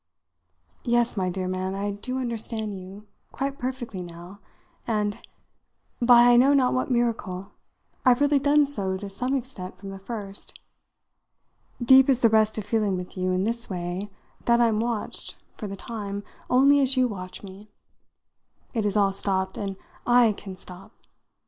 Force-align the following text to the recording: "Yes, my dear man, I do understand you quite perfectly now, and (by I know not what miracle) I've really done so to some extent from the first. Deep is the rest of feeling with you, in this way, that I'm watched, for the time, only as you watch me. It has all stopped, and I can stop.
"Yes, 0.83 1.15
my 1.15 1.29
dear 1.29 1.47
man, 1.47 1.75
I 1.75 1.91
do 1.91 2.17
understand 2.17 2.73
you 2.73 3.05
quite 3.31 3.59
perfectly 3.59 4.01
now, 4.01 4.39
and 4.87 5.19
(by 6.01 6.29
I 6.29 6.37
know 6.37 6.55
not 6.55 6.73
what 6.73 6.89
miracle) 6.89 7.51
I've 8.03 8.19
really 8.19 8.39
done 8.39 8.65
so 8.65 8.97
to 8.97 9.11
some 9.11 9.35
extent 9.35 9.77
from 9.77 9.91
the 9.91 9.99
first. 9.99 10.59
Deep 11.85 12.09
is 12.09 12.17
the 12.21 12.29
rest 12.29 12.57
of 12.57 12.63
feeling 12.65 12.97
with 12.97 13.15
you, 13.15 13.29
in 13.29 13.43
this 13.43 13.69
way, 13.69 14.09
that 14.45 14.59
I'm 14.59 14.79
watched, 14.79 15.37
for 15.53 15.67
the 15.67 15.77
time, 15.77 16.23
only 16.49 16.79
as 16.79 16.97
you 16.97 17.07
watch 17.07 17.43
me. 17.43 17.69
It 18.73 18.85
has 18.85 18.97
all 18.97 19.13
stopped, 19.13 19.55
and 19.55 19.77
I 20.07 20.31
can 20.33 20.55
stop. 20.55 20.93